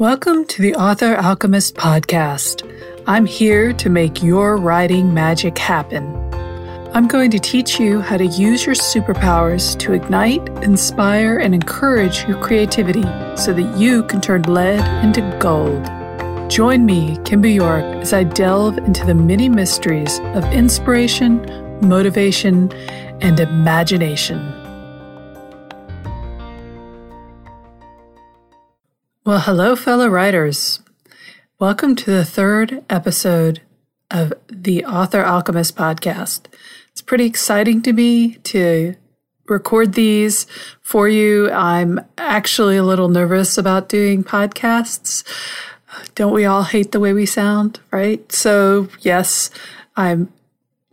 [0.00, 2.62] Welcome to the Author Alchemist podcast.
[3.08, 6.06] I'm here to make your writing magic happen.
[6.94, 12.24] I'm going to teach you how to use your superpowers to ignite, inspire, and encourage
[12.28, 13.02] your creativity
[13.36, 15.84] so that you can turn lead into gold.
[16.48, 21.44] Join me, Kimber York, as I delve into the many mysteries of inspiration,
[21.80, 22.70] motivation,
[23.20, 24.67] and imagination.
[29.28, 30.80] Well, hello, fellow writers.
[31.58, 33.60] Welcome to the third episode
[34.10, 36.46] of the Author Alchemist podcast.
[36.92, 38.94] It's pretty exciting to me to
[39.46, 40.46] record these
[40.80, 41.50] for you.
[41.50, 45.24] I'm actually a little nervous about doing podcasts.
[46.14, 48.32] Don't we all hate the way we sound, right?
[48.32, 49.50] So, yes,
[49.94, 50.32] I'm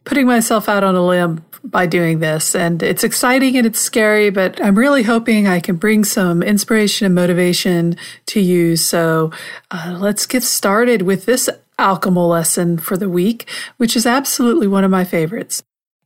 [0.06, 2.56] putting myself out on a limb by doing this.
[2.56, 7.06] And it's exciting and it's scary, but I'm really hoping I can bring some inspiration
[7.06, 7.98] and motivation
[8.28, 8.78] to you.
[8.78, 9.32] So
[9.72, 14.84] uh, let's get started with this alchemical lesson for the week, which is absolutely one
[14.84, 15.64] of my favorites.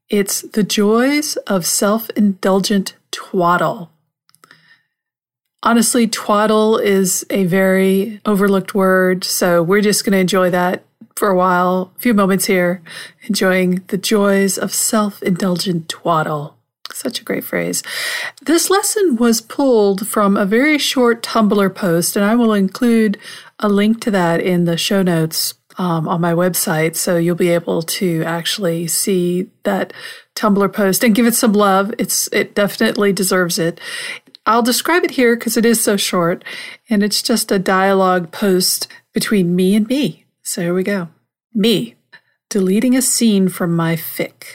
[0.09, 3.92] It's the joys of self indulgent twaddle.
[5.61, 10.85] Honestly, twaddle is a very overlooked word, so we're just going to enjoy that
[11.17, 12.81] for a while, a few moments here,
[13.23, 16.55] enjoying the joys of self indulgent twaddle.
[16.93, 17.83] Such a great phrase.
[18.41, 23.17] This lesson was pulled from a very short Tumblr post, and I will include
[23.59, 26.95] a link to that in the show notes um, on my website.
[26.95, 29.91] So you'll be able to actually see that
[30.35, 31.93] Tumblr post and give it some love.
[31.97, 33.80] It's it definitely deserves it.
[34.50, 36.44] I'll describe it here because it is so short,
[36.89, 40.25] and it's just a dialogue post between me and me.
[40.42, 41.09] So here we go.
[41.53, 41.94] Me,
[42.50, 44.45] deleting a scene from my fic.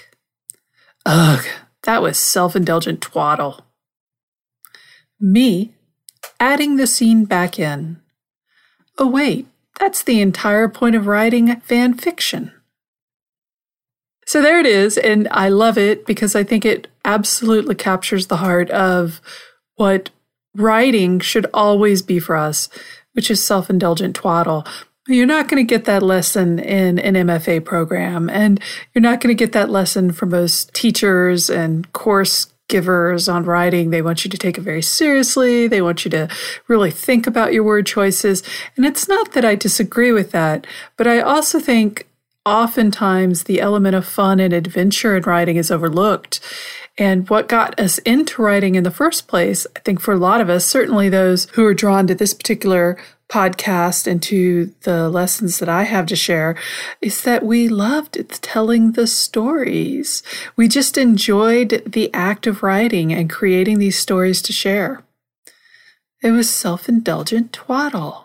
[1.07, 1.45] Ugh,
[1.85, 3.67] that was self indulgent twaddle.
[5.21, 5.73] Me,
[6.41, 8.01] adding the scene back in.
[8.99, 9.47] Oh, wait,
[9.79, 12.51] that's the entire point of writing fan fiction.
[14.27, 18.39] So there it is, and I love it because I think it absolutely captures the
[18.39, 19.21] heart of
[19.77, 20.11] what
[20.55, 22.69] writing should always be for us,
[23.13, 24.67] which is self indulgent twaddle.
[25.07, 28.59] You're not going to get that lesson in an MFA program, and
[28.95, 33.91] you're not going to get that lesson from most teachers and course givers on writing.
[33.91, 35.69] They want you to take it very seriously.
[35.69, 36.29] They want you to
[36.69, 38.43] really think about your word choices.
[38.77, 42.07] And it's not that I disagree with that, but I also think
[42.47, 46.41] oftentimes the element of fun and adventure in writing is overlooked.
[46.97, 50.41] And what got us into writing in the first place, I think for a lot
[50.41, 52.97] of us, certainly those who are drawn to this particular
[53.29, 56.57] podcast and to the lessons that I have to share
[57.01, 60.23] is that we loved telling the stories.
[60.55, 65.03] We just enjoyed the act of writing and creating these stories to share.
[66.23, 68.24] It was self indulgent twaddle.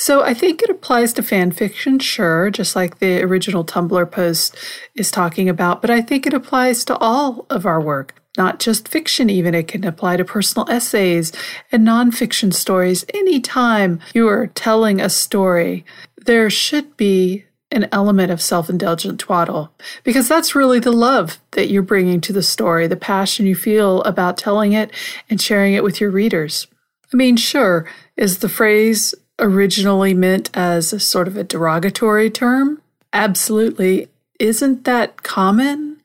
[0.00, 4.56] So I think it applies to fan fiction, sure, just like the original Tumblr post
[4.94, 8.88] is talking about, but I think it applies to all of our work not just
[8.88, 9.54] fiction, even.
[9.54, 11.32] It can apply to personal essays
[11.72, 13.04] and nonfiction stories.
[13.12, 15.84] Anytime you are telling a story,
[16.16, 19.72] there should be an element of self indulgent twaddle
[20.04, 24.00] because that's really the love that you're bringing to the story, the passion you feel
[24.02, 24.90] about telling it
[25.28, 26.68] and sharing it with your readers.
[27.12, 27.86] I mean, sure,
[28.16, 32.80] is the phrase originally meant as a sort of a derogatory term?
[33.12, 34.08] Absolutely.
[34.38, 36.00] Isn't that common?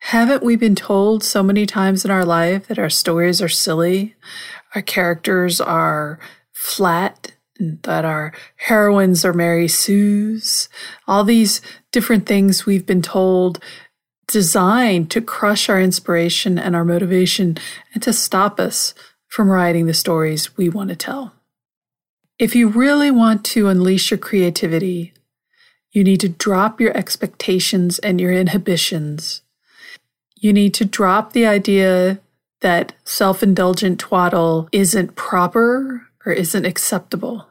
[0.00, 4.14] Haven't we been told so many times in our life that our stories are silly,
[4.74, 6.18] our characters are
[6.52, 10.68] flat, that our heroines are Mary Sue's?
[11.06, 13.62] All these different things we've been told
[14.28, 17.58] designed to crush our inspiration and our motivation
[17.92, 18.94] and to stop us
[19.26, 21.34] from writing the stories we want to tell.
[22.38, 25.12] If you really want to unleash your creativity,
[25.90, 29.42] you need to drop your expectations and your inhibitions
[30.40, 32.20] you need to drop the idea
[32.60, 37.48] that self indulgent twaddle isn't proper or isn't acceptable.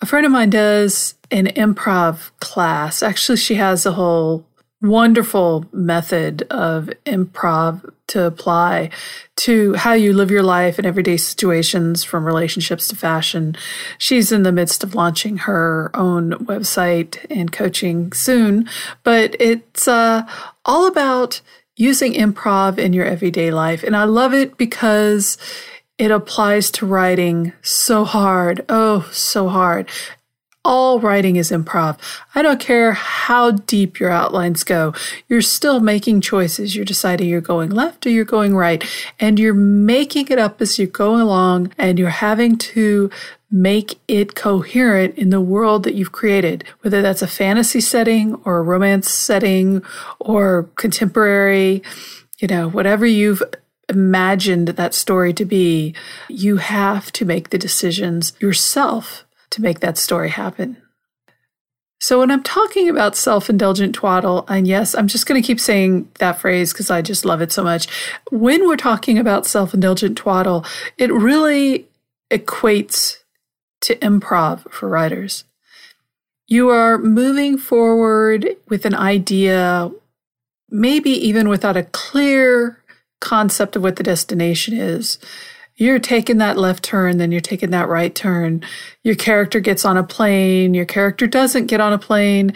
[0.00, 3.02] A friend of mine does an improv class.
[3.02, 4.46] Actually, she has a whole
[4.80, 8.90] wonderful method of improv to apply
[9.36, 13.56] to how you live your life in everyday situations from relationships to fashion.
[13.98, 18.68] She's in the midst of launching her own website and coaching soon,
[19.02, 20.26] but it's uh,
[20.64, 21.40] all about
[21.76, 23.82] using improv in your everyday life.
[23.82, 25.38] And I love it because
[25.98, 28.64] it applies to writing so hard.
[28.68, 29.88] Oh, so hard.
[30.64, 31.98] All writing is improv.
[32.34, 34.92] I don't care how deep your outlines go.
[35.28, 36.76] You're still making choices.
[36.76, 38.84] You're deciding you're going left or you're going right.
[39.18, 43.10] And you're making it up as you go along and you're having to
[43.50, 48.58] make it coherent in the world that you've created, whether that's a fantasy setting or
[48.58, 49.82] a romance setting
[50.20, 51.82] or contemporary,
[52.40, 53.42] you know, whatever you've
[53.88, 55.94] imagined that story to be,
[56.28, 60.76] you have to make the decisions yourself to make that story happen.
[62.00, 65.58] So, when I'm talking about self indulgent twaddle, and yes, I'm just going to keep
[65.58, 67.88] saying that phrase because I just love it so much.
[68.30, 70.64] When we're talking about self indulgent twaddle,
[70.96, 71.88] it really
[72.30, 73.18] equates
[73.80, 75.44] to improv for writers.
[76.46, 79.90] You are moving forward with an idea,
[80.70, 82.82] maybe even without a clear
[83.20, 85.18] concept of what the destination is.
[85.78, 88.64] You're taking that left turn, then you're taking that right turn.
[89.04, 92.52] Your character gets on a plane, your character doesn't get on a plane.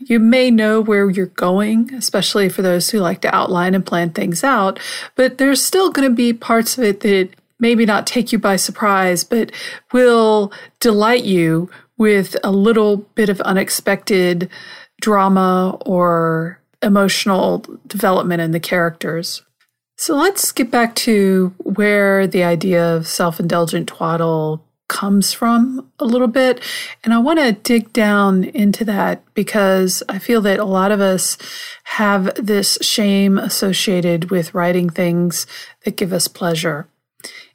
[0.00, 4.10] You may know where you're going, especially for those who like to outline and plan
[4.10, 4.78] things out,
[5.16, 8.56] but there's still going to be parts of it that maybe not take you by
[8.56, 9.50] surprise, but
[9.92, 14.48] will delight you with a little bit of unexpected
[15.00, 19.42] drama or emotional development in the characters.
[20.00, 26.04] So let's get back to where the idea of self indulgent twaddle comes from a
[26.04, 26.62] little bit.
[27.02, 31.00] And I want to dig down into that because I feel that a lot of
[31.00, 31.36] us
[31.82, 35.48] have this shame associated with writing things
[35.84, 36.86] that give us pleasure.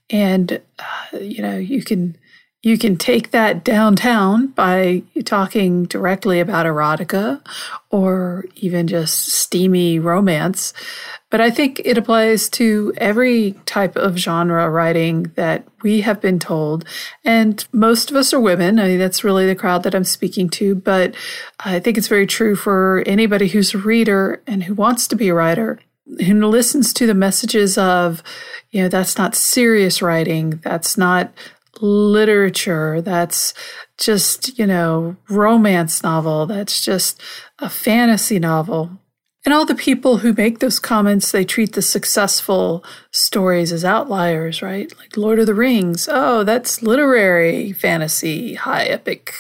[0.09, 2.17] And, uh, you know, you can
[2.63, 7.45] you can take that downtown by talking directly about erotica
[7.89, 10.73] or even just steamy romance.
[11.29, 16.39] But I think it applies to every type of genre writing that we have been
[16.39, 16.85] told.
[17.25, 18.79] And most of us are women.
[18.79, 20.73] I mean, that's really the crowd that I'm speaking to.
[20.73, 21.15] But
[21.59, 25.27] I think it's very true for anybody who's a reader and who wants to be
[25.27, 25.79] a writer,
[26.25, 28.23] who listens to the messages of,
[28.71, 30.61] you know, that's not serious writing.
[30.63, 31.33] That's not
[31.83, 33.01] literature.
[33.01, 33.53] That's
[33.97, 36.45] just, you know, romance novel.
[36.45, 37.21] That's just
[37.59, 38.99] a fantasy novel.
[39.45, 44.61] And all the people who make those comments, they treat the successful stories as outliers,
[44.61, 44.91] right?
[44.97, 46.07] Like Lord of the Rings.
[46.09, 49.33] Oh, that's literary fantasy, high epic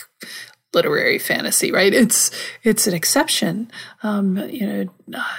[0.73, 1.93] literary fantasy, right?
[1.93, 2.31] It's
[2.63, 3.71] it's an exception.
[4.01, 5.37] Um, you know, uh,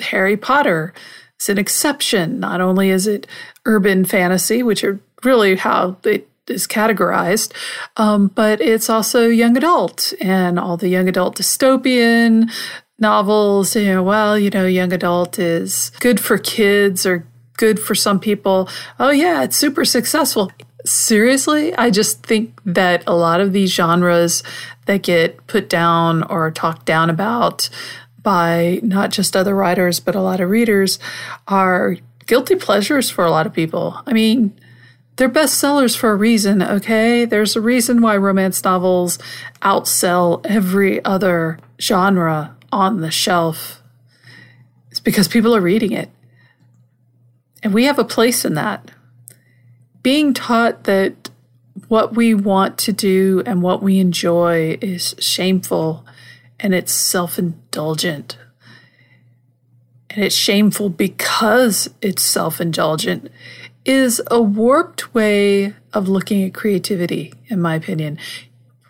[0.00, 0.92] Harry Potter
[1.40, 2.40] is an exception.
[2.40, 3.26] Not only is it
[3.64, 7.52] urban fantasy, which are really how it is categorized,
[7.96, 12.50] um, but it's also young adult and all the young adult dystopian
[12.98, 13.74] novels.
[13.74, 17.26] You know, well, you know, young adult is good for kids or
[17.56, 18.68] good for some people.
[18.98, 20.50] Oh, yeah, it's super successful.
[20.84, 24.42] Seriously, I just think that a lot of these genres
[24.86, 27.70] that get put down or talked down about
[28.22, 30.98] by not just other writers, but a lot of readers
[31.48, 31.96] are
[32.26, 34.00] guilty pleasures for a lot of people.
[34.06, 34.58] I mean,
[35.16, 37.24] they're bestsellers for a reason, okay?
[37.24, 39.18] There's a reason why romance novels
[39.62, 43.82] outsell every other genre on the shelf.
[44.90, 46.10] It's because people are reading it.
[47.62, 48.90] And we have a place in that.
[50.02, 51.30] Being taught that
[51.88, 56.04] what we want to do and what we enjoy is shameful
[56.60, 58.36] and it's self indulgent.
[60.10, 63.30] And it's shameful because it's self indulgent
[63.84, 68.18] is a warped way of looking at creativity, in my opinion.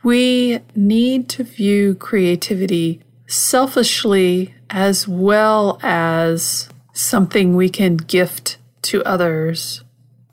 [0.02, 9.82] We need to view creativity selfishly as well as something we can gift to others.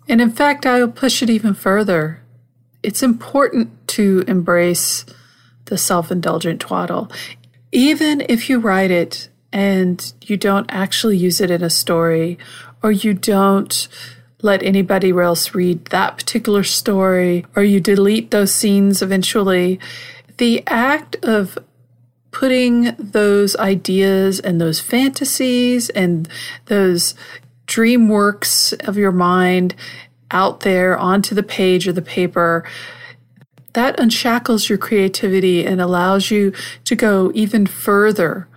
[0.07, 2.21] And in fact, I'll push it even further.
[2.83, 5.05] It's important to embrace
[5.65, 7.09] the self indulgent twaddle.
[7.71, 12.37] Even if you write it and you don't actually use it in a story
[12.83, 13.87] or you don't
[14.41, 19.79] let anybody else read that particular story, or you delete those scenes eventually.
[20.37, 21.57] The act of
[22.31, 26.27] putting those ideas and those fantasies and
[26.65, 27.13] those
[27.65, 29.75] dream works of your mind
[30.31, 32.63] out there onto the page or the paper
[33.73, 36.53] that unshackles your creativity and allows you
[36.85, 38.47] to go even further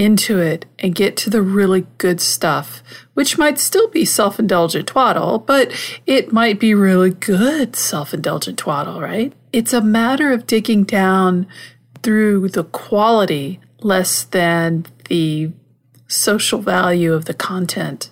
[0.00, 4.86] into it and get to the really good stuff, which might still be self indulgent
[4.86, 5.70] twaddle, but
[6.06, 9.34] it might be really good self indulgent twaddle, right?
[9.52, 11.46] It's a matter of digging down
[12.02, 15.52] through the quality less than the
[16.08, 18.10] social value of the content.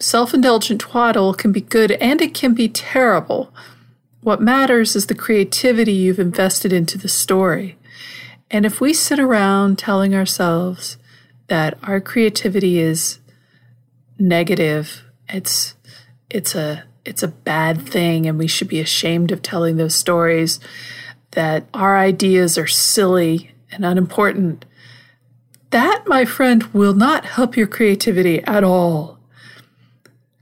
[0.00, 3.52] Self indulgent twaddle can be good and it can be terrible.
[4.22, 7.76] What matters is the creativity you've invested into the story.
[8.50, 10.96] And if we sit around telling ourselves
[11.48, 13.18] that our creativity is
[14.18, 15.74] negative, it's
[16.30, 20.60] it's a it's a bad thing and we should be ashamed of telling those stories,
[21.32, 24.64] that our ideas are silly and unimportant,
[25.70, 29.18] that, my friend, will not help your creativity at all.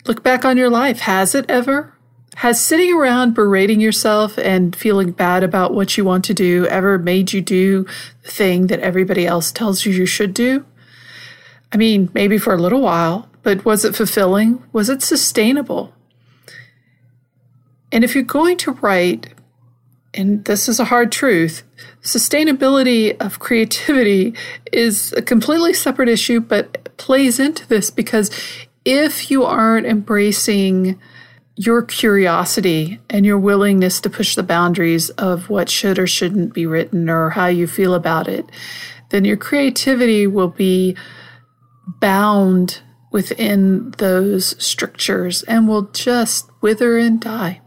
[0.07, 1.01] Look back on your life.
[1.01, 1.93] Has it ever?
[2.41, 6.99] Has sitting around berating yourself and feeling bad about what you want to do ever
[6.99, 7.87] made you do
[8.25, 10.67] the thing that everybody else tells you you should do?
[11.73, 14.63] I mean, maybe for a little while, but was it fulfilling?
[14.71, 15.95] Was it sustainable?
[17.91, 19.33] And if you're going to write,
[20.13, 21.63] and this is a hard truth,
[22.03, 24.35] sustainability of creativity
[24.75, 28.31] is a completely separate issue, but plays into this because
[28.85, 31.01] if you aren't embracing
[31.57, 36.67] your curiosity and your willingness to push the boundaries of what should or shouldn't be
[36.67, 38.47] written or how you feel about it,
[39.09, 40.95] then your creativity will be
[42.01, 47.63] bound within those strictures and will just wither and die.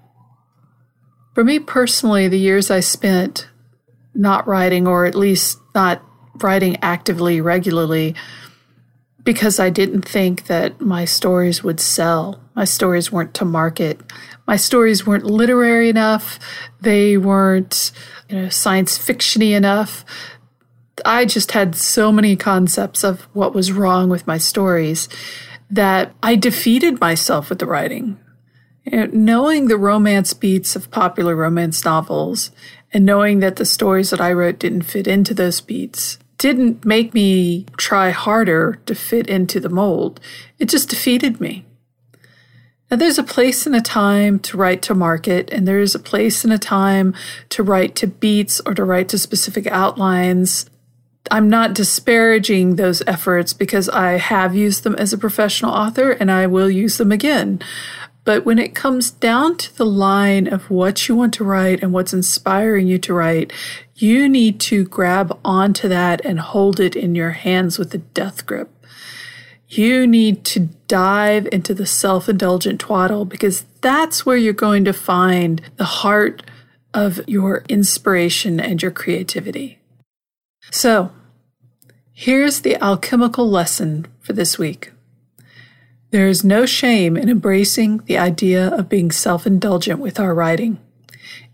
[1.33, 3.49] For me personally, the years I spent
[4.13, 6.03] not writing, or at least not
[6.41, 8.15] writing actively regularly,
[9.29, 12.41] because I didn't think that my stories would sell.
[12.55, 14.01] My stories weren't to market.
[14.47, 16.39] My stories weren't literary enough.
[16.81, 17.91] They weren't,
[18.27, 20.03] you know, science fictiony enough.
[21.05, 25.07] I just had so many concepts of what was wrong with my stories
[25.69, 28.17] that I defeated myself with the writing.
[28.83, 32.49] You know, knowing the romance beats of popular romance novels
[32.91, 37.13] and knowing that the stories that I wrote didn't fit into those beats didn't make
[37.13, 40.19] me try harder to fit into the mold.
[40.57, 41.65] It just defeated me.
[42.89, 45.99] Now, there's a place and a time to write to market, and there is a
[45.99, 47.13] place and a time
[47.49, 50.67] to write to beats or to write to specific outlines.
[51.29, 56.31] I'm not disparaging those efforts because I have used them as a professional author and
[56.31, 57.61] I will use them again.
[58.25, 61.93] But when it comes down to the line of what you want to write and
[61.93, 63.51] what's inspiring you to write,
[63.95, 68.45] you need to grab onto that and hold it in your hands with a death
[68.45, 68.69] grip.
[69.67, 74.93] You need to dive into the self indulgent twaddle because that's where you're going to
[74.93, 76.43] find the heart
[76.93, 79.79] of your inspiration and your creativity.
[80.71, 81.11] So,
[82.13, 84.91] here's the alchemical lesson for this week.
[86.11, 90.79] There is no shame in embracing the idea of being self indulgent with our writing.